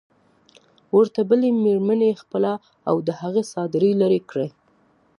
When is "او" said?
2.89-2.95